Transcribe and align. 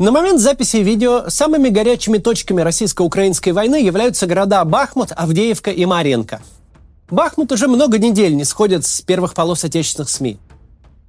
На 0.00 0.12
момент 0.12 0.40
записи 0.40 0.78
видео 0.78 1.28
самыми 1.28 1.68
горячими 1.68 2.16
точками 2.16 2.62
российско-украинской 2.62 3.50
войны 3.50 3.84
являются 3.84 4.26
города 4.26 4.64
Бахмут, 4.64 5.12
Авдеевка 5.14 5.70
и 5.72 5.84
Марьинка. 5.84 6.40
Бахмут 7.10 7.52
уже 7.52 7.68
много 7.68 7.98
недель 7.98 8.34
не 8.34 8.44
сходит 8.44 8.86
с 8.86 9.02
первых 9.02 9.34
полос 9.34 9.62
отечественных 9.62 10.08
СМИ. 10.08 10.38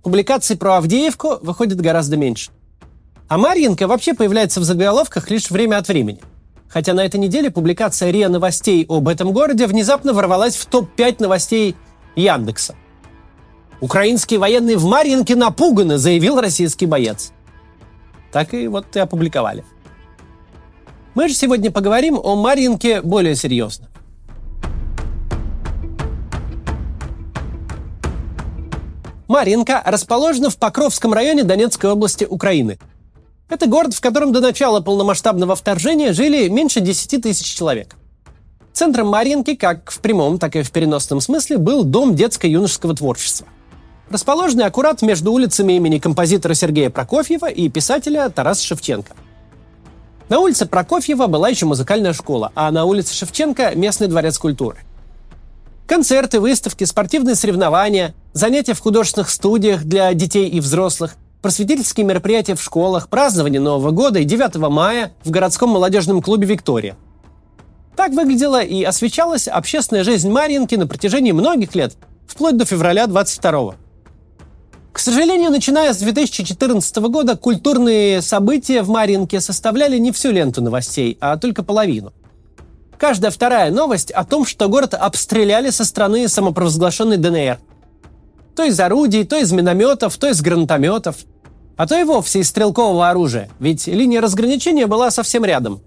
Публикаций 0.03 0.57
про 0.57 0.75
Авдеевку 0.75 1.37
выходит 1.41 1.79
гораздо 1.79 2.17
меньше. 2.17 2.51
А 3.29 3.37
Марьинка 3.37 3.87
вообще 3.87 4.13
появляется 4.13 4.59
в 4.59 4.65
заголовках 4.65 5.31
лишь 5.31 5.49
время 5.49 5.77
от 5.77 5.87
времени. 5.87 6.19
Хотя 6.67 6.93
на 6.93 7.05
этой 7.05 7.17
неделе 7.17 7.49
публикация 7.49 8.11
РИА 8.11 8.27
новостей 8.27 8.85
об 8.89 9.07
этом 9.07 9.31
городе 9.31 9.67
внезапно 9.67 10.11
ворвалась 10.11 10.57
в 10.57 10.65
топ-5 10.65 11.15
новостей 11.19 11.77
Яндекса. 12.17 12.75
«Украинские 13.79 14.39
военные 14.39 14.75
в 14.75 14.83
Марьинке 14.83 15.37
напуганы», 15.37 15.97
заявил 15.97 16.41
российский 16.41 16.87
боец 16.87 17.31
так 18.31 18.53
и 18.53 18.67
вот 18.67 18.95
и 18.95 18.99
опубликовали. 18.99 19.63
Мы 21.13 21.27
же 21.27 21.33
сегодня 21.33 21.71
поговорим 21.71 22.17
о 22.21 22.35
Марьинке 22.35 23.01
более 23.01 23.35
серьезно. 23.35 23.87
Марьинка 29.27 29.81
расположена 29.85 30.49
в 30.49 30.57
Покровском 30.57 31.13
районе 31.13 31.43
Донецкой 31.43 31.91
области 31.91 32.25
Украины. 32.25 32.79
Это 33.49 33.65
город, 33.65 33.93
в 33.93 34.01
котором 34.01 34.31
до 34.31 34.41
начала 34.41 34.81
полномасштабного 34.81 35.55
вторжения 35.55 36.13
жили 36.13 36.47
меньше 36.47 36.79
10 36.79 37.21
тысяч 37.21 37.45
человек. 37.45 37.95
Центром 38.73 39.07
Марьинки, 39.07 39.55
как 39.55 39.91
в 39.91 39.99
прямом, 39.99 40.37
так 40.37 40.55
и 40.55 40.61
в 40.63 40.71
переносном 40.71 41.19
смысле, 41.19 41.57
был 41.57 41.83
Дом 41.83 42.15
детско-юношеского 42.15 42.95
творчества– 42.95 43.47
расположенный 44.11 44.65
аккурат 44.65 45.01
между 45.01 45.31
улицами 45.31 45.73
имени 45.73 45.97
композитора 45.97 46.53
Сергея 46.53 46.89
Прокофьева 46.89 47.49
и 47.49 47.69
писателя 47.69 48.29
Тараса 48.29 48.63
Шевченко. 48.63 49.13
На 50.29 50.39
улице 50.39 50.65
Прокофьева 50.65 51.27
была 51.27 51.49
еще 51.49 51.65
музыкальная 51.65 52.13
школа, 52.13 52.51
а 52.55 52.71
на 52.71 52.85
улице 52.85 53.13
Шевченко– 53.13 53.71
местный 53.75 54.07
дворец 54.07 54.37
культуры. 54.37 54.77
Концерты, 55.87 56.39
выставки, 56.39 56.83
спортивные 56.83 57.35
соревнования, 57.35 58.13
занятия 58.33 58.73
в 58.73 58.79
художественных 58.79 59.29
студиях 59.29 59.83
для 59.83 60.13
детей 60.13 60.47
и 60.47 60.61
взрослых, 60.61 61.15
просветительские 61.41 62.05
мероприятия 62.05 62.55
в 62.55 62.61
школах, 62.61 63.09
празднование 63.09 63.59
Нового 63.59 63.91
года 63.91 64.19
и 64.19 64.23
9 64.23 64.55
мая 64.69 65.11
в 65.23 65.31
городском 65.31 65.69
молодежном 65.71 66.21
клубе 66.21 66.47
«Виктория». 66.47 66.95
Так 67.95 68.13
выглядела 68.13 68.63
и 68.63 68.83
освещалась 68.83 69.47
общественная 69.47 70.03
жизнь 70.03 70.29
Марьинки 70.29 70.75
на 70.75 70.87
протяжении 70.87 71.33
многих 71.33 71.75
лет, 71.75 71.95
вплоть 72.25 72.55
до 72.55 72.63
февраля 72.63 73.05
22 73.07 73.51
-го. 73.51 73.75
К 74.91 74.99
сожалению, 74.99 75.51
начиная 75.51 75.93
с 75.93 75.97
2014 75.97 76.97
года 76.97 77.37
культурные 77.37 78.21
события 78.21 78.81
в 78.81 78.89
Маринке 78.89 79.39
составляли 79.39 79.97
не 79.97 80.11
всю 80.11 80.31
ленту 80.31 80.61
новостей, 80.61 81.17
а 81.21 81.37
только 81.37 81.63
половину. 81.63 82.11
Каждая 82.97 83.31
вторая 83.31 83.71
новость 83.71 84.11
о 84.11 84.25
том, 84.25 84.45
что 84.45 84.67
город 84.67 84.93
обстреляли 84.93 85.69
со 85.69 85.85
стороны 85.85 86.27
самопровозглашенной 86.27 87.17
ДНР. 87.17 87.59
То 88.55 88.65
из 88.65 88.79
орудий, 88.79 89.23
то 89.23 89.37
из 89.37 89.51
минометов, 89.53 90.17
то 90.17 90.29
из 90.29 90.41
гранатометов. 90.41 91.15
А 91.77 91.87
то 91.87 91.97
и 91.97 92.03
вовсе 92.03 92.41
из 92.41 92.49
стрелкового 92.49 93.09
оружия, 93.09 93.49
ведь 93.59 93.87
линия 93.87 94.19
разграничения 94.19 94.87
была 94.87 95.09
совсем 95.09 95.45
рядом. 95.45 95.81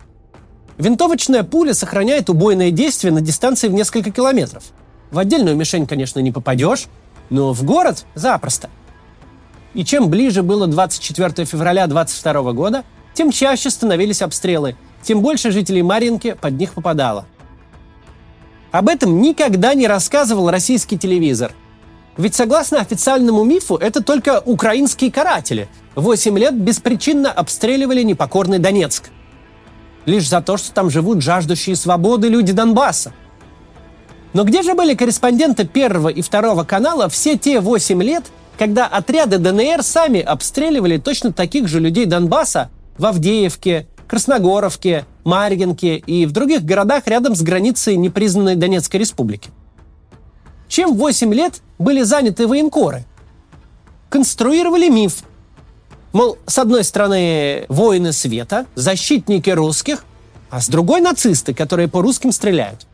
Винтовочная 0.79 1.45
пуля 1.45 1.75
сохраняет 1.75 2.31
убойное 2.31 2.71
действие 2.71 3.13
на 3.13 3.21
дистанции 3.21 3.69
в 3.69 3.75
несколько 3.75 4.11
километров. 4.11 4.65
В 5.11 5.19
отдельную 5.19 5.57
мишень, 5.57 5.87
конечно, 5.87 6.21
не 6.21 6.33
попадешь, 6.33 6.87
но 7.29 7.53
в 7.53 7.63
город 7.65 8.07
запросто– 8.15 8.71
и 9.75 9.85
чем 9.85 10.09
ближе 10.09 10.43
было 10.43 10.67
24 10.67 11.45
февраля 11.45 11.87
22 11.87 12.53
года, 12.53 12.85
тем 13.13 13.31
чаще 13.31 13.71
становились 13.71 14.23
обстрелы, 14.23 14.77
тем 15.03 15.21
больше 15.21 15.51
жителей 15.51 15.83
Маринки 15.83 16.37
под 16.41 16.55
них 16.55 16.75
попадало. 16.75 17.27
Об 18.73 18.89
этом 18.89 19.21
никогда 19.21 19.75
не 19.75 19.87
рассказывал 19.87 20.51
российский 20.51 20.99
телевизор. 20.99 21.53
Ведь 22.17 22.35
согласно 22.35 22.81
официальному 22.81 23.45
мифу, 23.45 23.77
это 23.77 24.03
только 24.03 24.41
украинские 24.45 25.11
каратели 25.13 25.69
8 25.97 26.39
лет 26.39 26.55
беспричинно 26.55 27.31
обстреливали 27.31 28.03
непокорный 28.03 28.59
Донецк. 28.59 29.11
Лишь 30.07 30.29
за 30.29 30.41
то, 30.41 30.57
что 30.57 30.73
там 30.73 30.91
живут 30.91 31.23
жаждущие 31.23 31.77
свободы 31.77 32.29
люди 32.29 32.53
Донбасса. 32.53 33.13
Но 34.33 34.45
где 34.45 34.63
же 34.63 34.75
были 34.75 34.95
корреспонденты 34.95 35.65
первого 35.67 36.09
и 36.09 36.21
второго 36.21 36.65
канала 36.65 37.09
все 37.09 37.39
те 37.39 37.61
8 37.61 38.03
лет, 38.03 38.25
когда 38.59 38.87
отряды 38.87 39.39
ДНР 39.39 39.83
сами 39.83 40.21
обстреливали 40.21 40.99
точно 40.99 41.33
таких 41.33 41.69
же 41.69 41.81
людей 41.81 42.07
Донбасса 42.07 42.71
в 42.97 43.07
Авдеевке, 43.07 43.89
Красногоровке, 44.07 45.07
Марьинке 45.25 45.97
и 45.97 46.27
в 46.27 46.33
других 46.33 46.65
городах 46.65 47.07
рядом 47.07 47.35
с 47.35 47.43
границей 47.43 47.97
непризнанной 47.97 48.55
Донецкой 48.55 49.01
республики. 49.01 49.51
Чем 50.69 50.95
8 50.95 51.33
лет 51.35 51.63
были 51.79 52.03
заняты 52.03 52.47
военкоры? 52.47 53.05
Конструировали 54.09 54.89
миф. 54.89 55.25
Мол, 56.13 56.39
с 56.47 56.59
одной 56.59 56.85
стороны 56.85 57.67
воины 57.69 58.13
света, 58.13 58.67
защитники 58.77 59.51
русских, 59.51 60.05
а 60.51 60.61
с 60.61 60.69
другой 60.69 61.01
нацисты, 61.01 61.55
которые 61.55 61.89
по 61.89 62.03
русским 62.03 62.31
стреляют. 62.31 62.87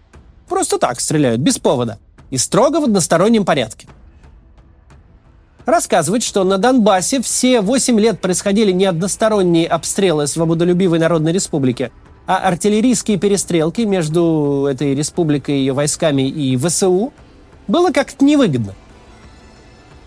Просто 0.49 0.79
так 0.79 1.01
стреляют, 1.01 1.41
без 1.41 1.59
повода. 1.59 1.99
И 2.31 2.39
строго 2.39 2.81
в 2.81 2.85
одностороннем 2.85 3.45
порядке– 3.45 3.89
рассказывает, 5.71 6.23
что 6.23 6.45
на 6.45 6.59
Донбассе 6.59 7.21
все 7.23 7.61
8 7.61 7.99
лет 7.99 8.21
происходили 8.21 8.73
не 8.73 8.87
односторонние 8.87 9.67
обстрелы 9.67 10.27
Свободолюбивой 10.27 10.99
Народной 10.99 11.33
Республики, 11.33 11.91
а 12.27 12.37
артиллерийские 12.39 13.19
перестрелки 13.19 13.83
между 13.83 14.67
этой 14.71 14.95
республикой, 14.95 15.57
ее 15.57 15.73
войсками 15.73 16.29
и 16.29 16.57
ВСУ, 16.57 17.13
было 17.67 17.91
как-то 17.91 18.25
невыгодно. 18.25 18.75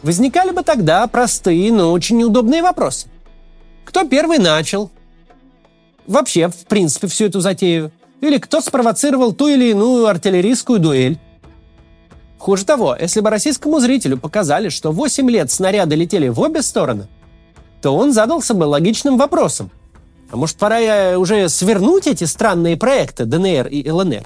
Возникали 0.03 0.51
бы 0.51 0.63
тогда 0.63 1.07
простые, 1.07 1.71
но 1.71 1.91
очень 1.91 2.17
неудобные 2.17 2.61
вопросы. 2.61 3.07
Кто 3.85 4.05
первый 4.05 4.37
начал? 4.37 4.91
Вообще, 6.07 6.49
в 6.49 6.65
принципе, 6.65 7.07
всю 7.07 7.25
эту 7.25 7.39
затею. 7.39 7.91
Или 8.19 8.37
кто 8.37 8.61
спровоцировал 8.61 9.33
ту 9.33 9.47
или 9.47 9.71
иную 9.71 10.07
артиллерийскую 10.07 10.79
дуэль? 10.79 11.19
Хуже 12.43 12.65
того, 12.65 12.93
если 12.99 13.21
бы 13.21 13.29
российскому 13.29 13.79
зрителю 13.79 14.17
показали, 14.17 14.67
что 14.67 14.91
8 14.91 15.29
лет 15.29 15.49
снаряды 15.49 15.95
летели 15.95 16.27
в 16.27 16.41
обе 16.41 16.61
стороны, 16.61 17.07
то 17.81 17.95
он 17.95 18.11
задался 18.11 18.53
бы 18.53 18.65
логичным 18.65 19.17
вопросом. 19.17 19.71
А 20.29 20.35
может, 20.35 20.57
пора 20.57 21.17
уже 21.17 21.47
свернуть 21.47 22.05
эти 22.05 22.25
странные 22.25 22.75
проекты 22.75 23.23
ДНР 23.23 23.67
и 23.67 23.89
ЛНР? 23.89 24.25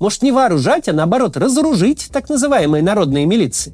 Может, 0.00 0.22
не 0.22 0.32
вооружать, 0.32 0.88
а 0.88 0.92
наоборот 0.92 1.36
разоружить 1.36 2.08
так 2.12 2.28
называемые 2.28 2.82
народные 2.82 3.24
милиции? 3.24 3.72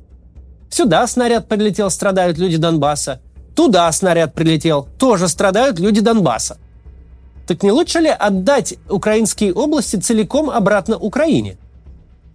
Сюда 0.68 1.06
снаряд 1.06 1.48
прилетел, 1.48 1.88
страдают 1.88 2.36
люди 2.36 2.58
Донбасса. 2.58 3.22
Туда 3.56 3.90
снаряд 3.92 4.34
прилетел, 4.34 4.88
тоже 4.98 5.26
страдают 5.26 5.78
люди 5.78 6.02
Донбасса. 6.02 6.58
Так 7.46 7.62
не 7.62 7.72
лучше 7.72 8.00
ли 8.00 8.10
отдать 8.10 8.74
украинские 8.90 9.54
области 9.54 9.96
целиком 9.96 10.50
обратно 10.50 10.98
Украине– 10.98 11.56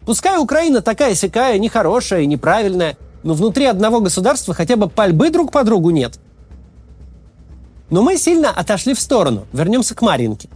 Пускай 0.06 0.38
Украина 0.38 0.82
такая 0.82 1.16
сякая, 1.16 1.58
нехорошая, 1.58 2.26
неправильная, 2.26 2.98
но 3.24 3.34
внутри 3.34 3.66
одного 3.66 4.02
государства 4.02 4.54
хотя 4.54 4.76
бы 4.76 4.88
пальбы 4.88 5.30
друг 5.32 5.52
по 5.52 5.64
другу 5.64 5.90
нет. 5.90 6.20
Но 7.90 8.02
мы 8.02 8.18
сильно 8.18 8.50
отошли 8.52 8.94
в 8.94 9.00
сторону. 9.00 9.46
Вернемся 9.54 9.96
к 9.96 10.02
Маринке. 10.02 10.50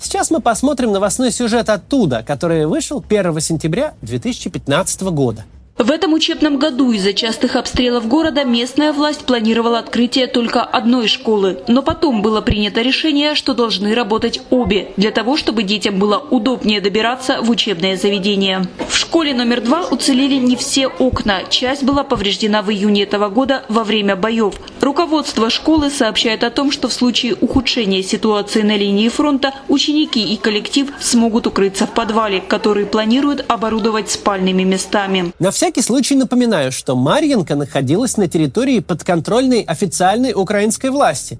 Сейчас 0.00 0.30
мы 0.30 0.40
посмотрим 0.40 0.92
новостной 0.92 1.32
сюжет 1.32 1.68
оттуда, 1.68 2.22
который 2.22 2.66
вышел 2.66 3.04
1 3.08 3.40
сентября 3.40 3.94
2015 4.02 5.02
года– 5.02 5.44
в 5.78 5.90
этом 5.92 6.12
учебном 6.12 6.58
году 6.58 6.90
из-за 6.92 7.12
частых 7.12 7.54
обстрелов 7.54 8.08
города 8.08 8.44
местная 8.44 8.92
власть 8.92 9.24
планировала 9.24 9.78
открытие 9.78 10.26
только 10.26 10.62
одной 10.62 11.06
школы. 11.06 11.60
Но 11.68 11.82
потом 11.82 12.20
было 12.20 12.40
принято 12.40 12.82
решение, 12.82 13.34
что 13.36 13.54
должны 13.54 13.94
работать 13.94 14.40
обе, 14.50 14.92
для 14.96 15.12
того, 15.12 15.36
чтобы 15.36 15.62
детям 15.62 15.98
было 15.98 16.18
удобнее 16.18 16.80
добираться 16.80 17.40
в 17.42 17.50
учебное 17.50 17.96
заведение. 17.96 18.66
В 18.88 18.96
школе 18.96 19.32
номер 19.32 19.60
два 19.60 19.86
уцелели 19.86 20.34
не 20.34 20.56
все 20.56 20.88
окна. 20.88 21.44
Часть 21.48 21.84
была 21.84 22.02
повреждена 22.02 22.62
в 22.62 22.70
июне 22.70 23.04
этого 23.04 23.28
года 23.28 23.64
во 23.68 23.84
время 23.84 24.16
боев. 24.16 24.54
Руководство 24.80 25.48
школы 25.48 25.90
сообщает 25.90 26.44
о 26.44 26.50
том, 26.50 26.72
что 26.72 26.88
в 26.88 26.92
случае 26.92 27.36
ухудшения 27.40 28.02
ситуации 28.02 28.62
на 28.62 28.76
линии 28.76 29.08
фронта 29.08 29.54
ученики 29.68 30.34
и 30.34 30.36
коллектив 30.36 30.88
смогут 31.00 31.46
укрыться 31.46 31.86
в 31.86 31.94
подвале, 31.94 32.40
который 32.40 32.84
планируют 32.84 33.44
оборудовать 33.48 34.10
спальными 34.10 34.64
местами. 34.64 35.32
На 35.38 35.52
всякий 35.68 35.82
случай 35.82 36.14
напоминаю, 36.14 36.72
что 36.72 36.96
Марьинка 36.96 37.54
находилась 37.54 38.16
на 38.16 38.26
территории 38.26 38.78
подконтрольной 38.80 39.60
официальной 39.60 40.32
украинской 40.32 40.88
власти. 40.88 41.38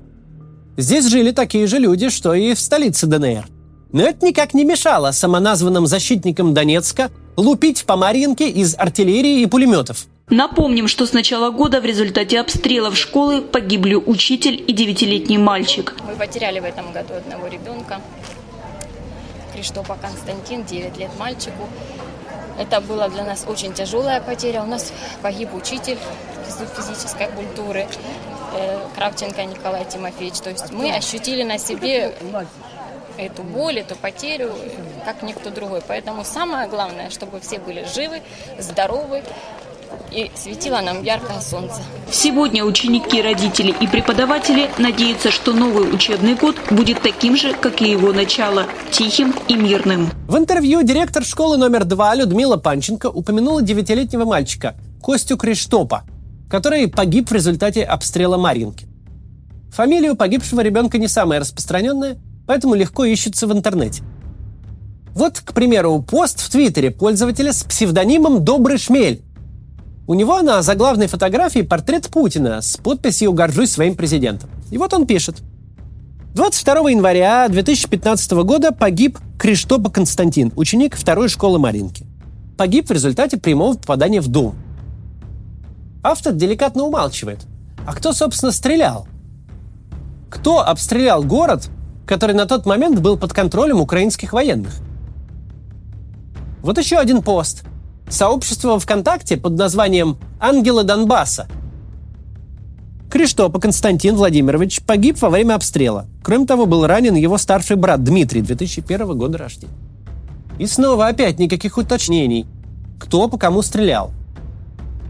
Здесь 0.76 1.06
жили 1.06 1.30
такие 1.30 1.66
же 1.66 1.78
люди, 1.78 2.10
что 2.10 2.34
и 2.34 2.52
в 2.52 2.60
столице 2.60 3.06
ДНР. 3.06 3.48
Но 3.90 4.02
это 4.02 4.26
никак 4.26 4.52
не 4.52 4.64
мешало 4.64 5.12
самоназванным 5.12 5.86
защитникам 5.86 6.52
Донецка 6.52 7.10
лупить 7.38 7.86
по 7.86 7.96
Марьинке 7.96 8.50
из 8.50 8.74
артиллерии 8.78 9.40
и 9.40 9.46
пулеметов. 9.46 10.04
Напомним, 10.28 10.88
что 10.88 11.06
с 11.06 11.14
начала 11.14 11.50
года 11.50 11.80
в 11.80 11.86
результате 11.86 12.38
обстрелов 12.38 12.98
школы 12.98 13.40
погибли 13.40 13.94
учитель 13.94 14.62
и 14.66 14.74
девятилетний 14.74 15.38
мальчик. 15.38 15.94
Мы 16.06 16.14
потеряли 16.16 16.60
в 16.60 16.64
этом 16.64 16.92
году 16.92 17.14
одного 17.14 17.46
ребенка. 17.46 18.02
Криштопа 19.54 19.96
Константин, 20.02 20.66
9 20.66 20.98
лет 20.98 21.10
мальчику. 21.18 21.66
Это 22.58 22.80
была 22.80 23.08
для 23.08 23.24
нас 23.24 23.44
очень 23.46 23.72
тяжелая 23.72 24.20
потеря. 24.20 24.62
У 24.62 24.66
нас 24.66 24.92
погиб 25.22 25.54
учитель 25.54 25.98
физической 26.76 27.28
культуры 27.28 27.86
э, 28.54 28.80
Кравченко 28.96 29.44
Николай 29.44 29.84
Тимофеевич. 29.84 30.40
То 30.40 30.50
есть 30.50 30.72
мы 30.72 30.92
ощутили 30.92 31.44
на 31.44 31.58
себе 31.58 32.14
эту 33.16 33.42
боль, 33.42 33.78
эту 33.78 33.96
потерю, 33.96 34.52
как 35.04 35.22
никто 35.22 35.50
другой. 35.50 35.82
Поэтому 35.86 36.24
самое 36.24 36.68
главное, 36.68 37.10
чтобы 37.10 37.40
все 37.40 37.58
были 37.58 37.84
живы, 37.84 38.22
здоровы, 38.58 39.22
и 40.10 40.30
светило 40.34 40.80
нам 40.80 41.02
яркое 41.02 41.40
солнце. 41.40 41.82
Сегодня 42.10 42.64
ученики, 42.64 43.20
родители 43.20 43.74
и 43.80 43.86
преподаватели 43.86 44.70
надеются, 44.78 45.30
что 45.30 45.52
новый 45.52 45.92
учебный 45.92 46.34
год 46.34 46.56
будет 46.70 47.02
таким 47.02 47.36
же, 47.36 47.54
как 47.54 47.82
и 47.82 47.90
его 47.90 48.12
начало, 48.12 48.66
тихим 48.90 49.34
и 49.48 49.54
мирным. 49.54 50.10
В 50.26 50.36
интервью 50.36 50.82
директор 50.82 51.24
школы 51.24 51.56
номер 51.56 51.84
два 51.84 52.14
Людмила 52.14 52.56
Панченко 52.56 53.06
упомянула 53.06 53.62
девятилетнего 53.62 54.24
мальчика 54.24 54.74
Костю 55.02 55.36
Криштопа, 55.36 56.04
который 56.50 56.88
погиб 56.88 57.28
в 57.28 57.32
результате 57.32 57.82
обстрела 57.82 58.36
Маринки. 58.36 58.86
Фамилия 59.70 60.12
у 60.12 60.16
погибшего 60.16 60.60
ребенка 60.60 60.98
не 60.98 61.08
самая 61.08 61.40
распространенная, 61.40 62.18
поэтому 62.46 62.74
легко 62.74 63.04
ищется 63.04 63.46
в 63.46 63.52
интернете. 63.52 64.02
Вот, 65.14 65.40
к 65.40 65.52
примеру, 65.52 66.00
пост 66.00 66.40
в 66.40 66.48
Твиттере 66.48 66.90
пользователя 66.90 67.52
с 67.52 67.64
псевдонимом 67.64 68.44
«Добрый 68.44 68.78
шмель», 68.78 69.22
у 70.08 70.14
него 70.14 70.40
на 70.40 70.62
заглавной 70.62 71.06
фотографии 71.06 71.60
портрет 71.60 72.08
Путина 72.08 72.62
с 72.62 72.78
подписью 72.78 73.34
«Горжусь 73.34 73.72
своим 73.72 73.94
президентом». 73.94 74.48
И 74.70 74.78
вот 74.78 74.94
он 74.94 75.06
пишет. 75.06 75.42
22 76.34 76.92
января 76.92 77.46
2015 77.46 78.32
года 78.32 78.72
погиб 78.72 79.18
Криштопа 79.38 79.90
Константин, 79.90 80.50
ученик 80.56 80.96
второй 80.96 81.28
школы 81.28 81.58
Маринки. 81.58 82.06
Погиб 82.56 82.88
в 82.88 82.92
результате 82.92 83.36
прямого 83.36 83.74
попадания 83.74 84.22
в 84.22 84.28
дом. 84.28 84.54
Автор 86.02 86.32
деликатно 86.32 86.84
умалчивает. 86.84 87.40
А 87.86 87.94
кто, 87.94 88.14
собственно, 88.14 88.50
стрелял? 88.50 89.06
Кто 90.30 90.66
обстрелял 90.66 91.22
город, 91.22 91.68
который 92.06 92.34
на 92.34 92.46
тот 92.46 92.64
момент 92.64 92.98
был 93.00 93.18
под 93.18 93.34
контролем 93.34 93.78
украинских 93.78 94.32
военных? 94.32 94.72
Вот 96.62 96.78
еще 96.78 96.96
один 96.96 97.20
пост– 97.20 97.64
сообщество 98.10 98.78
ВКонтакте 98.78 99.36
под 99.36 99.56
названием 99.56 100.18
«Ангелы 100.40 100.84
Донбасса». 100.84 101.48
Криштопа 103.10 103.58
Константин 103.58 104.16
Владимирович 104.16 104.82
погиб 104.82 105.20
во 105.22 105.30
время 105.30 105.54
обстрела. 105.54 106.06
Кроме 106.22 106.44
того, 106.44 106.66
был 106.66 106.86
ранен 106.86 107.14
его 107.14 107.38
старший 107.38 107.76
брат 107.76 108.04
Дмитрий, 108.04 108.42
2001 108.42 109.16
года 109.16 109.38
рождения. 109.38 109.72
И 110.58 110.66
снова 110.66 111.06
опять 111.06 111.38
никаких 111.38 111.78
уточнений, 111.78 112.46
кто 112.98 113.28
по 113.28 113.38
кому 113.38 113.62
стрелял. 113.62 114.10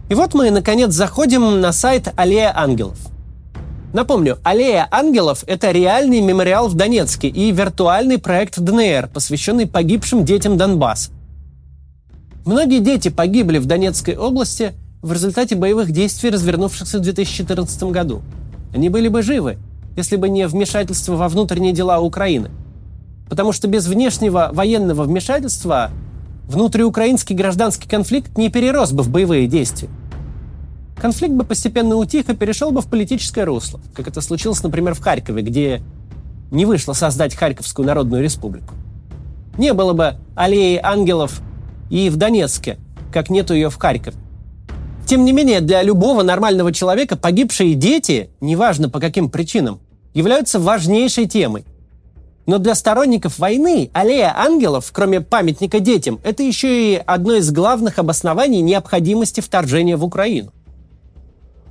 И 0.08 0.14
вот 0.14 0.34
мы, 0.34 0.50
наконец, 0.50 0.92
заходим 0.92 1.60
на 1.60 1.72
сайт 1.72 2.12
«Аллея 2.16 2.52
ангелов». 2.56 2.98
Напомню, 3.92 4.38
«Аллея 4.44 4.86
ангелов»— 4.90 5.42
это 5.46 5.70
реальный 5.70 6.20
мемориал 6.20 6.68
в 6.68 6.74
Донецке 6.74 7.28
и 7.28 7.50
виртуальный 7.50 8.18
проект 8.18 8.60
ДНР, 8.60 9.08
посвященный 9.12 9.66
погибшим 9.66 10.24
детям 10.24 10.56
Донбасса. 10.56 11.10
Многие 12.48 12.80
дети 12.80 13.10
погибли 13.10 13.58
в 13.58 13.66
Донецкой 13.66 14.16
области 14.16 14.72
в 15.02 15.12
результате 15.12 15.54
боевых 15.54 15.90
действий, 15.90 16.30
развернувшихся 16.30 16.96
в 16.96 17.02
2014 17.02 17.82
году. 17.82 18.22
Они 18.72 18.88
были 18.88 19.08
бы 19.08 19.20
живы, 19.20 19.58
если 19.98 20.16
бы 20.16 20.30
не 20.30 20.46
вмешательство 20.48 21.14
во 21.16 21.28
внутренние 21.28 21.74
дела 21.74 22.00
Украины. 22.00 22.48
Потому 23.28 23.52
что 23.52 23.68
без 23.68 23.86
внешнего 23.86 24.48
военного 24.50 25.02
вмешательства 25.02 25.90
внутриукраинский 26.48 27.36
гражданский 27.36 27.86
конфликт 27.86 28.38
не 28.38 28.48
перерос 28.48 28.92
бы 28.92 29.02
в 29.02 29.10
боевые 29.10 29.46
действия. 29.46 29.90
Конфликт 30.96 31.34
бы 31.34 31.44
постепенно 31.44 31.96
утих 31.96 32.30
и 32.30 32.34
перешел 32.34 32.70
бы 32.70 32.80
в 32.80 32.86
политическое 32.86 33.44
русло, 33.44 33.78
как 33.92 34.08
это 34.08 34.22
случилось, 34.22 34.62
например, 34.62 34.94
в 34.94 35.00
Харькове, 35.00 35.42
где 35.42 35.82
не 36.50 36.64
вышло 36.64 36.94
создать 36.94 37.34
Харьковскую 37.34 37.84
Народную 37.84 38.22
Республику. 38.22 38.72
Не 39.58 39.74
было 39.74 39.92
бы 39.92 40.14
аллеи 40.34 40.80
ангелов 40.82 41.42
и 41.90 42.10
в 42.10 42.16
Донецке, 42.16 42.78
как 43.12 43.30
нету 43.30 43.54
ее 43.54 43.70
в 43.70 43.76
Харькове. 43.76 44.16
Тем 45.06 45.24
не 45.24 45.32
менее, 45.32 45.60
для 45.60 45.82
любого 45.82 46.22
нормального 46.22 46.72
человека 46.72 47.16
погибшие 47.16 47.74
дети, 47.74 48.30
неважно 48.40 48.90
по 48.90 49.00
каким 49.00 49.30
причинам, 49.30 49.80
являются 50.12 50.60
важнейшей 50.60 51.26
темой. 51.26 51.64
Но 52.44 52.58
для 52.58 52.74
сторонников 52.74 53.38
войны 53.38 53.90
аллея 53.92 54.34
ангелов, 54.36 54.90
кроме 54.92 55.20
памятника 55.20 55.80
детям, 55.80 56.20
это 56.24 56.42
еще 56.42 56.94
и 56.94 57.02
одно 57.06 57.34
из 57.34 57.50
главных 57.50 57.98
обоснований 57.98 58.60
необходимости 58.60 59.40
вторжения 59.40 59.96
в 59.96 60.04
Украину. 60.04 60.52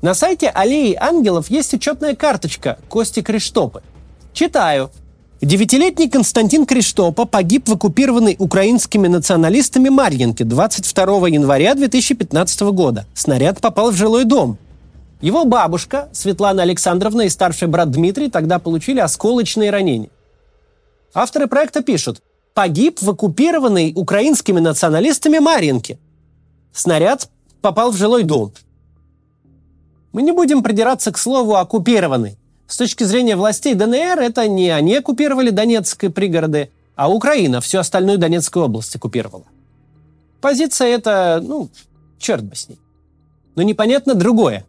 На 0.01 0.13
сайте 0.13 0.49
аллеи 0.49 0.95
ангелов 0.99 1.49
есть 1.49 1.73
учетная 1.73 2.15
карточка 2.15 2.77
Кости 2.89 3.21
Криштопы. 3.21 3.81
Читаю. 4.33 4.91
Девятилетний 5.41 6.09
Константин 6.09 6.65
Криштопа 6.65 7.25
погиб 7.25 7.69
в 7.69 7.73
оккупированной 7.73 8.35
украинскими 8.39 9.07
националистами 9.07 9.89
Марьинке 9.89 10.43
22 10.43 11.27
января 11.27 11.75
2015 11.75 12.61
года. 12.73 13.05
Снаряд 13.13 13.61
попал 13.61 13.91
в 13.91 13.95
жилой 13.95 14.25
дом. 14.25 14.57
Его 15.21 15.45
бабушка, 15.45 16.09
Светлана 16.11 16.63
Александровна 16.63 17.21
и 17.21 17.29
старший 17.29 17.67
брат 17.67 17.91
Дмитрий 17.91 18.31
тогда 18.31 18.57
получили 18.57 18.99
осколочные 18.99 19.69
ранения. 19.69 20.09
Авторы 21.13 21.45
проекта 21.45 21.83
пишут, 21.83 22.23
погиб 22.55 22.99
в 22.99 23.07
оккупированной 23.07 23.93
украинскими 23.95 24.59
националистами 24.59 25.37
Марьинке. 25.37 25.99
Снаряд 26.73 27.29
попал 27.61 27.91
в 27.91 27.95
жилой 27.95 28.23
дом. 28.23 28.53
Мы 30.13 30.23
не 30.23 30.31
будем 30.31 30.63
придираться 30.63 31.11
к 31.11 31.17
слову 31.19 31.57
«оккупированный». 31.57 32.39
С 32.67 32.75
точки 32.75 33.05
зрения 33.05 33.37
властей 33.37 33.75
ДНР, 33.75 34.19
это 34.19 34.47
не 34.47 34.69
они 34.69 34.97
оккупировали 34.97 35.51
Донецк 35.51 36.03
и 36.03 36.09
пригороды, 36.09 36.69
а 36.95 37.09
Украина 37.09 37.61
всю 37.61 37.79
остальную 37.79 38.17
Донецкую 38.17 38.65
область 38.65 38.93
оккупировала. 38.95 39.45
Позиция 40.41 40.89
эта, 40.89 41.41
ну, 41.41 41.69
черт 42.19 42.43
бы 42.43 42.55
с 42.55 42.67
ней. 42.67 42.79
Но 43.55 43.63
непонятно 43.63 44.15
другое. 44.15 44.65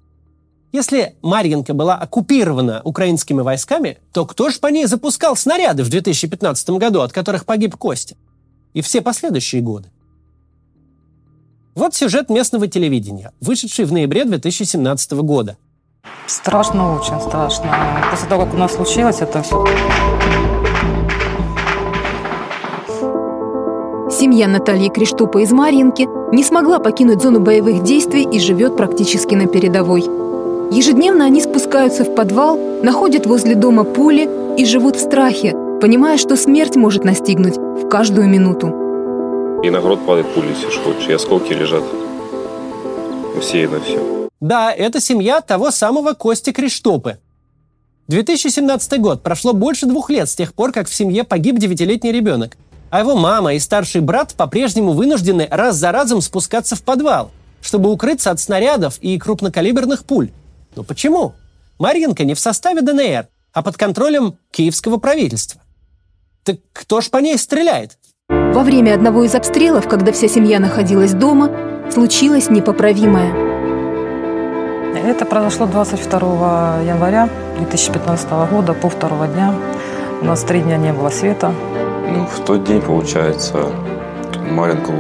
Если 0.71 1.17
Марьинка 1.23 1.75
была 1.75 1.97
оккупирована 1.97 2.83
украинскими 2.85 3.41
войсками, 3.41 3.99
то 4.13 4.25
кто 4.27 4.51
же 4.51 4.61
по 4.61 4.69
ней 4.69 4.87
запускал 4.87 5.35
снаряды 5.35 5.83
в 5.83 5.89
2015 5.89 6.71
году, 6.71 7.01
от 7.01 7.13
которых 7.13 7.47
погиб 7.47 7.77
Костя? 7.77 8.17
И 8.75 8.81
все 8.81 9.01
последующие 9.01 9.61
годы. 9.61 9.91
Вот 11.75 11.95
сюжет 11.95 12.29
местного 12.29 12.69
телевидения, 12.69 13.33
вышедший 13.41 13.87
в 13.87 13.93
ноябре 13.93 14.25
2017 14.25 15.13
года– 15.13 15.57
Страшно, 16.29 16.95
очень 16.95 17.19
страшно. 17.23 17.75
После 18.11 18.29
того, 18.29 18.45
как 18.45 18.53
у 18.53 18.59
нас 18.59 18.75
случилось 18.75 19.23
это 19.23 19.41
все. 19.43 19.65
Семья 24.11 24.47
Натальи 24.47 24.91
Криштупа 24.91 25.39
из 25.39 25.53
Марьинки 25.53 26.07
не 26.35 26.45
смогла 26.45 26.81
покинуть 26.81 27.23
зону 27.23 27.41
боевых 27.41 27.83
действий 27.83 28.25
и 28.31 28.39
живет 28.41 28.77
практически 28.77 29.35
на 29.35 29.47
передовой. 29.47 30.03
Ежедневно 30.71 31.25
они 31.25 31.41
спускаются 31.41 32.05
в 32.05 32.15
подвал, 32.15 32.59
находят 32.83 33.25
возле 33.25 33.55
дома 33.55 33.85
пули 33.85 34.29
и 34.59 34.67
живут 34.67 34.97
в 34.97 35.01
страхе, 35.01 35.57
понимая, 35.81 36.19
что 36.19 36.37
смерть 36.37 36.77
может 36.77 37.05
настигнуть 37.05 37.57
в 37.57 37.89
каждую 37.89 38.29
минуту. 38.29 38.67
И 39.63 39.71
на 39.71 39.81
грот 39.81 40.01
падает 40.05 40.27
пули, 40.35 40.49
если 40.49 40.79
хочешь, 40.79 41.09
и 41.09 41.13
осколки 41.15 41.55
лежат. 41.55 41.85
Усеяно 43.35 43.81
все. 43.81 44.18
Да, 44.41 44.73
это 44.73 45.01
семья 45.01 45.41
того 45.41 45.71
самого 45.71 46.13
Кости 46.13 46.53
Криштопы. 46.53 47.19
2017 48.07 49.01
год. 49.01 49.23
Прошло 49.23 49.53
больше 49.53 49.87
двух 49.87 50.11
лет 50.11 50.29
с 50.29 50.37
тех 50.37 50.55
пор, 50.55 50.73
как 50.73 50.89
в 50.89 50.95
семье 50.95 51.25
погиб 51.25 51.59
девятилетний 51.59 52.13
ребенок. 52.13 52.57
А 52.91 53.01
его 53.01 53.17
мама 53.17 53.55
и 53.55 53.59
старший 53.59 54.01
брат 54.01 54.35
по-прежнему 54.35 54.93
вынуждены 54.93 55.47
раз 55.51 55.77
за 55.77 55.93
разом 55.93 56.23
спускаться 56.23 56.77
в 56.77 56.83
подвал, 56.83 57.31
чтобы 57.61 57.91
укрыться 57.91 58.31
от 58.31 58.41
снарядов 58.41 58.99
и 59.01 59.19
крупнокалиберных 59.19 60.05
пуль. 60.05 60.31
Но 60.75 60.85
почему? 60.85 61.35
Марьинка 61.79 62.25
не 62.25 62.35
в 62.35 62.41
составе 62.41 62.81
ДНР, 62.81 63.29
а 63.53 63.63
под 63.63 63.77
контролем 63.77 64.39
киевского 64.53 64.97
правительства. 64.97 65.61
Так 66.45 66.59
кто 66.73 67.01
ж 67.03 67.11
по 67.11 67.19
ней 67.19 67.37
стреляет? 67.37 67.99
Во 68.29 68.63
время 68.63 68.95
одного 68.95 69.25
из 69.25 69.35
обстрелов, 69.35 69.87
когда 69.87 70.13
вся 70.13 70.29
семья 70.29 70.61
находилась 70.61 71.13
дома, 71.13 71.51
случилось 71.93 72.49
непоправимое– 72.49 73.48
это 74.97 75.25
произошло 75.25 75.67
22 75.67 76.81
января 76.83 77.29
2015 77.57 78.31
года, 78.51 78.73
по 78.75 78.89
второго 78.89 79.27
дня. 79.27 79.55
У 80.21 80.25
нас 80.25 80.43
три 80.43 80.61
дня 80.61 80.77
не 80.77 80.93
было 80.93 81.11
света. 81.11 81.53
Ну, 82.07 82.27
в 82.27 82.41
тот 82.45 82.65
день, 82.65 82.81
получается, 82.81 83.71
Маринку 84.51 84.93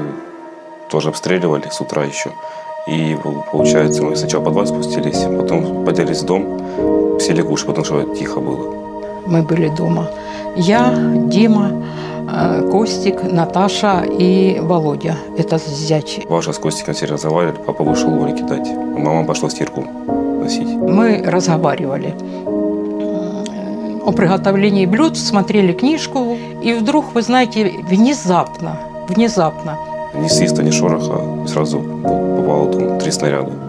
тоже 0.90 1.08
обстреливали 1.08 1.68
с 1.70 1.80
утра 1.80 2.04
еще. 2.04 2.30
И 2.86 3.16
получается, 3.52 4.02
мы 4.02 4.16
сначала 4.16 4.42
в 4.42 4.44
подвал 4.44 4.66
спустились, 4.66 5.22
потом 5.38 5.84
поднялись 5.84 6.22
в 6.22 6.26
дом, 6.26 7.18
сели 7.20 7.42
кушать, 7.42 7.66
потому 7.66 7.84
что 7.84 8.14
тихо 8.14 8.40
было. 8.40 8.97
Мы 9.28 9.42
были 9.42 9.68
дома. 9.68 10.06
Я, 10.56 10.94
Дима, 11.26 11.70
э, 12.32 12.68
Костик, 12.70 13.22
Наташа 13.22 14.02
и 14.04 14.58
Володя. 14.60 15.16
Это 15.36 15.58
зять. 15.58 16.20
Ваша 16.28 16.52
с 16.52 16.58
Костиком 16.58 16.94
все 16.94 17.06
разговаривали, 17.06 17.56
папа 17.66 17.84
вышел 17.84 18.08
уголь 18.08 18.32
кидать. 18.32 18.68
Мама 18.96 19.24
пошла 19.24 19.50
стирку 19.50 19.84
носить. 20.40 20.68
Мы 20.68 21.22
разговаривали 21.26 22.14
о 24.06 24.12
приготовлении 24.12 24.86
блюд, 24.86 25.18
смотрели 25.18 25.72
книжку, 25.72 26.38
и 26.62 26.72
вдруг, 26.72 27.14
вы 27.14 27.20
знаете, 27.20 27.70
внезапно, 27.86 28.78
внезапно. 29.06 29.76
Ни 30.14 30.28
свиста, 30.28 30.62
ни 30.62 30.70
шороха, 30.70 31.46
сразу 31.46 31.80
попало 31.80 32.72
там 32.72 32.98
три 32.98 33.10
снаряда. 33.10 33.67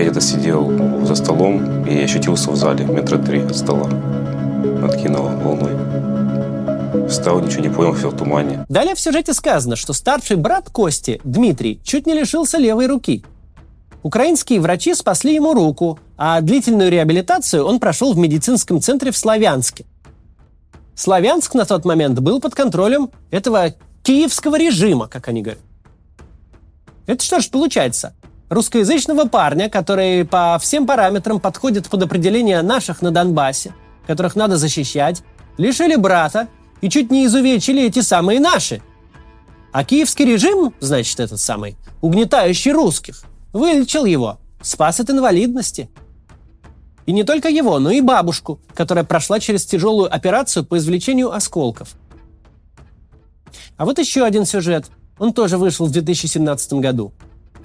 Я 0.00 0.06
где-то 0.06 0.22
сидел 0.22 1.04
за 1.04 1.14
столом 1.14 1.84
и 1.86 2.02
ощутился 2.02 2.50
в 2.50 2.56
зале 2.56 2.86
метра 2.86 3.18
три 3.18 3.40
от 3.40 3.54
стола. 3.54 3.86
Откинуло 4.82 5.28
волной. 5.28 7.06
Встал, 7.06 7.42
ничего 7.42 7.60
не 7.60 7.68
понял, 7.68 7.92
все 7.92 8.08
в 8.08 8.16
тумане. 8.16 8.64
Далее 8.70 8.94
в 8.94 9.00
сюжете 9.00 9.34
сказано, 9.34 9.76
что 9.76 9.92
старший 9.92 10.36
брат 10.36 10.70
Кости, 10.70 11.20
Дмитрий, 11.22 11.82
чуть 11.84 12.06
не 12.06 12.14
лишился 12.14 12.56
левой 12.56 12.86
руки. 12.86 13.26
Украинские 14.02 14.60
врачи 14.60 14.94
спасли 14.94 15.34
ему 15.34 15.52
руку, 15.52 15.98
а 16.16 16.40
длительную 16.40 16.90
реабилитацию 16.90 17.66
он 17.66 17.78
прошел 17.78 18.14
в 18.14 18.16
медицинском 18.16 18.80
центре 18.80 19.10
в 19.10 19.18
Славянске. 19.18 19.84
Славянск 20.94 21.52
на 21.52 21.66
тот 21.66 21.84
момент 21.84 22.20
был 22.20 22.40
под 22.40 22.54
контролем 22.54 23.10
этого 23.30 23.74
киевского 24.02 24.56
режима, 24.56 25.08
как 25.08 25.28
они 25.28 25.42
говорят. 25.42 25.62
Это 27.06 27.22
что 27.22 27.40
ж 27.40 27.50
получается? 27.50 28.14
Русскоязычного 28.50 29.26
парня, 29.26 29.70
который 29.70 30.24
по 30.24 30.58
всем 30.60 30.86
параметрам 30.86 31.40
подходит 31.40 31.88
под 31.88 32.02
определение 32.02 32.60
наших 32.60 33.00
на 33.00 33.10
Донбассе, 33.10 33.74
которых 34.06 34.36
надо 34.36 34.56
защищать, 34.58 35.22
лишили 35.56 35.96
брата 35.96 36.48
и 36.82 36.90
чуть 36.90 37.10
не 37.10 37.24
изувечили 37.24 37.84
эти 37.84 38.00
самые 38.00 38.40
наши. 38.40 38.82
А 39.72 39.84
киевский 39.84 40.24
режим, 40.26 40.74
значит, 40.80 41.20
этот 41.20 41.40
самый, 41.40 41.76
угнетающий 42.02 42.72
русских, 42.72 43.24
Вылечил 43.52 44.04
его, 44.04 44.38
спас 44.62 45.00
от 45.00 45.10
инвалидности. 45.10 45.90
И 47.06 47.12
не 47.12 47.24
только 47.24 47.48
его, 47.48 47.78
но 47.80 47.90
и 47.90 48.00
бабушку, 48.00 48.60
которая 48.74 49.04
прошла 49.04 49.40
через 49.40 49.66
тяжелую 49.66 50.14
операцию 50.14 50.64
по 50.64 50.78
извлечению 50.78 51.32
осколков. 51.32 51.96
А 53.76 53.84
вот 53.84 53.98
еще 53.98 54.24
один 54.24 54.44
сюжет. 54.44 54.86
Он 55.18 55.32
тоже 55.32 55.58
вышел 55.58 55.86
в 55.86 55.90
2017 55.90 56.74
году. 56.74 57.12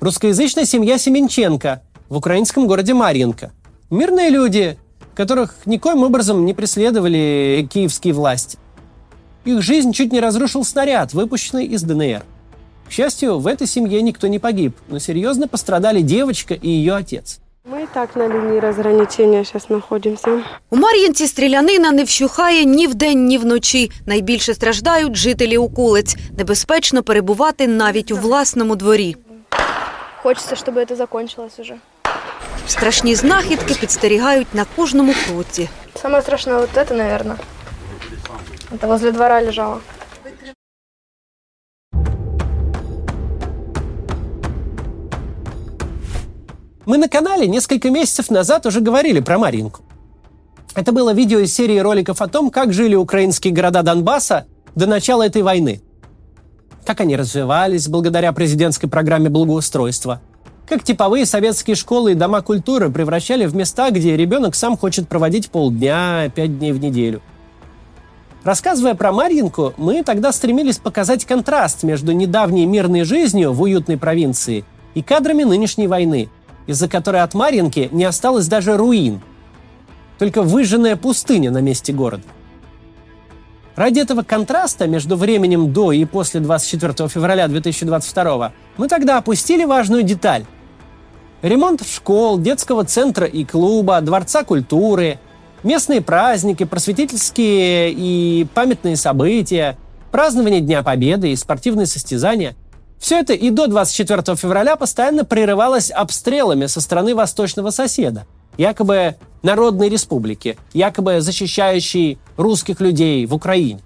Русскоязычная 0.05 0.65
семья 0.65 0.99
Семенченко 0.99 1.83
в 2.09 2.17
украинском 2.17 2.67
городе 2.67 2.95
Марьинка. 2.95 3.53
Мирные 3.91 4.31
люди, 4.31 4.79
которых 5.15 5.55
никоим 5.67 6.03
образом 6.03 6.45
не 6.45 6.55
преследовали 6.55 7.69
киевские 7.71 8.15
власти. 8.15 8.59
Их 9.45 9.63
жизнь 9.63 9.93
чуть 9.93 10.13
не 10.13 10.21
разрушил 10.21 10.65
снаряд, 10.65 11.15
выпущенный 11.15 11.67
из 11.67 11.83
ДНР – 11.83 12.33
к 12.91 12.93
счастью, 12.93 13.39
в 13.39 13.47
этой 13.47 13.69
семье 13.69 14.03
никто 14.03 14.27
не 14.27 14.41
погиб, 14.41 14.75
но 14.89 14.99
серьезно 14.99 15.47
пострадали 15.47 16.01
девочка 16.01 16.55
и 16.55 16.69
ее 16.69 16.95
отец. 16.95 17.39
Ми 17.65 17.83
і 17.83 17.87
так 17.95 18.17
на 18.17 18.29
лінії 18.29 18.61
розграничення 18.61 19.45
зараз 19.45 19.63
знаходимося. 19.69 20.43
У 20.71 20.77
Мар'їнці 20.77 21.27
стрілянина 21.27 21.93
не 21.93 22.05
вщухає 22.05 22.65
ні 22.65 22.87
вдень, 22.87 23.27
ні 23.27 23.39
вночі. 23.39 23.91
Найбільше 24.07 24.55
страждають 24.55 25.17
жителі 25.17 25.59
околиць. 25.59 26.17
Небезпечно 26.39 27.03
перебувати 27.03 27.69
навіть 27.69 28.11
у 28.11 28.17
власному 28.17 28.77
дворі. 28.77 29.17
Хочеться, 30.25 30.57
щоб 30.57 30.89
це 30.89 30.97
закінчилось 30.97 31.59
уже. 31.59 31.77
Страшні 32.67 33.15
знахідки 33.15 33.75
підстерігають 33.75 34.55
на 34.55 34.67
кожному 34.77 35.15
кроці. 35.27 35.69
Саме 36.03 36.23
страшне 36.23 36.55
вот 36.55 36.77
это, 36.77 36.95
наверное. 36.95 37.37
Это 38.73 38.87
возле 38.87 39.13
двора 39.13 39.43
лежало. 39.43 39.81
Мы 46.87 46.99
на 46.99 47.09
канале 47.09 47.47
несколько 47.47 47.91
месяцев 47.91 48.31
назад 48.31 48.67
уже 48.67 48.81
говорили 48.81 49.21
про 49.21 49.39
Маринку. 49.39 49.83
Это 50.75 50.93
было 50.93 51.13
видео 51.13 51.39
из 51.41 51.55
серии 51.55 51.79
роликов 51.79 52.23
о 52.23 52.29
том, 52.29 52.51
как 52.51 52.73
жили 52.73 52.95
украинские 52.95 53.53
города 53.53 53.83
Донбасса 53.83 54.47
до 54.75 54.87
начала 54.87 55.27
этой 55.27 55.43
войны. 55.43 55.83
как 56.86 57.02
они 57.02 57.16
развивались 57.16 57.88
благодаря 57.88 58.32
президентской 58.32 58.88
программе 58.88 59.30
благоустройства. 59.30 60.22
Как 60.68 60.84
типовые 60.84 61.26
советские 61.26 61.76
школы 61.76 62.14
и 62.14 62.16
дома 62.16 62.42
культуры 62.42 62.90
превращали 62.90 63.46
в 63.46 63.56
места, 63.56 63.92
где 63.92 64.16
ребенок 64.16 64.56
сам 64.56 64.78
хочет 64.78 65.08
проводить 65.08 65.50
полдня, 65.50 66.30
пять 66.34 66.58
дней 66.58 66.72
в 66.72 66.80
неделю. 66.80 67.22
Рассказывая 68.44 68.94
про 68.94 69.12
Марьинку, 69.12 69.74
мы 69.78 70.04
тогда 70.04 70.32
стремились 70.32 70.78
показать 70.78 71.26
контраст 71.26 71.84
между 71.84 72.12
недавней 72.12 72.66
мирной 72.66 73.04
жизнью 73.04 73.54
в 73.54 73.62
уютной 73.62 73.98
провинции 73.98 74.66
и 74.94 75.02
кадрами 75.02 75.44
нынешней 75.44 75.88
войны– 75.88 76.30
из-за 76.68 76.88
которой 76.88 77.22
от 77.22 77.34
Марьинки 77.34 77.90
не 77.92 78.06
осталось 78.06 78.48
даже 78.48 78.78
руин. 78.78 79.22
Только 80.18 80.42
выжженная 80.42 80.96
пустыня 80.96 81.52
на 81.52 81.60
месте 81.60 81.94
города. 81.94 82.24
Ради 83.76 84.00
этого 84.00 84.24
контраста 84.24 84.88
между 84.88 85.18
временем 85.18 85.74
до 85.74 85.92
и 85.92 86.06
после 86.06 86.40
24 86.40 87.10
февраля 87.10 87.48
2022 87.48 88.54
мы 88.78 88.88
тогда 88.88 89.18
опустили 89.18 89.66
важную 89.66 90.04
деталь. 90.04 90.46
Ремонт 91.42 91.86
школ, 91.86 92.40
детского 92.40 92.86
центра 92.86 93.28
и 93.28 93.44
клуба, 93.44 94.00
дворца 94.02 94.44
культуры, 94.44 95.20
местные 95.64 96.02
праздники, 96.02 96.64
просветительские 96.64 97.92
и 97.92 98.48
памятные 98.54 98.96
события, 98.96 99.78
празднование 100.12 100.62
Дня 100.62 100.82
Победы 100.82 101.32
и 101.32 101.36
спортивные 101.36 101.86
состязания– 101.86 102.56
все 103.00 103.20
это 103.20 103.34
и 103.34 103.50
до 103.50 103.68
24 103.68 104.36
февраля 104.36 104.76
постоянно 104.76 105.26
прерывалось 105.26 105.92
обстрелами 105.92 106.66
со 106.66 106.82
стороны 106.82 107.14
восточного 107.14 107.70
соседа, 107.70 108.26
якобы 108.58 109.16
Народной 109.46 109.88
Республики, 109.90 110.58
якобы 110.74 111.22
защищающей 111.22 112.18
русских 112.36 112.82
людей 112.82 113.26
в 113.26 113.34
Украине. 113.34 113.80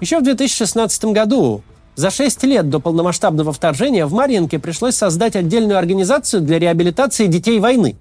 Еще 0.00 0.18
в 0.18 0.24
2016 0.24 1.04
году, 1.06 1.62
за 1.94 2.10
6 2.10 2.42
лет 2.44 2.68
до 2.68 2.80
полномасштабного 2.80 3.52
вторжения, 3.52 4.06
в 4.06 4.12
Марьинке 4.12 4.58
пришлось 4.58 4.96
создать 4.96 5.36
отдельную 5.36 5.78
организацию 5.78 6.42
для 6.42 6.58
реабилитации 6.58 7.26
детей 7.26 7.60
войны. 7.60 7.96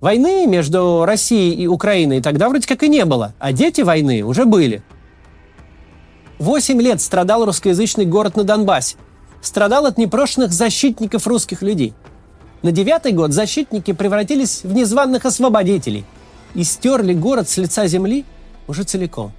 Войны 0.00 0.46
между 0.46 1.04
Россией 1.04 1.54
и 1.54 1.66
Украиной 1.66 2.20
тогда 2.20 2.48
вроде 2.48 2.68
как 2.68 2.84
и 2.84 2.88
не 2.88 3.04
было, 3.04 3.34
а 3.40 3.52
дети 3.52 3.80
войны 3.80 4.22
уже 4.22 4.44
были– 4.44 4.82
Восемь 6.38 6.80
лет 6.80 7.00
страдал 7.00 7.44
русскоязычный 7.44 8.06
город 8.06 8.36
на 8.36 8.44
Донбассе. 8.44 8.96
Страдал 9.40 9.86
от 9.86 9.98
непрошенных 9.98 10.52
защитников 10.52 11.26
русских 11.26 11.62
людей. 11.62 11.94
На 12.62 12.72
девятый 12.72 13.12
год 13.12 13.32
защитники 13.32 13.92
превратились 13.92 14.64
в 14.64 14.72
незваных 14.72 15.24
освободителей 15.24 16.04
и 16.54 16.64
стерли 16.64 17.14
город 17.14 17.48
с 17.48 17.56
лица 17.56 17.86
земли 17.86 18.24
уже 18.66 18.82
целиком. 18.82 19.32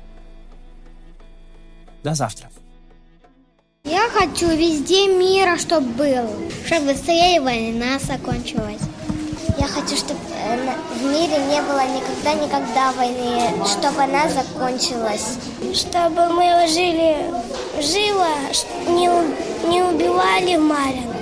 До 2.03 2.15
завтра. 2.15 2.49
Я 3.83 4.07
хочу 4.09 4.47
везде 4.47 5.07
мира, 5.07 5.57
чтобы 5.57 5.88
был. 5.88 6.29
Чтобы 6.65 6.93
быстрее 6.93 7.41
война 7.41 7.99
закончилась. 7.99 8.81
Я 9.57 9.67
хочу, 9.67 9.97
чтобы 9.97 10.19
э, 10.45 10.73
в 11.01 11.03
мире 11.03 11.38
не 11.49 11.61
было 11.61 11.83
никогда-никогда 11.93 12.93
войны, 12.93 13.51
чтобы 13.65 14.03
она 14.03 14.29
закончилась. 14.29 15.38
Чтобы 15.73 16.29
мы 16.29 16.65
жили 16.67 17.17
живо, 17.81 18.27
не, 18.88 19.09
не 19.69 19.81
убивали 19.83 20.55
Маринку. 20.55 21.18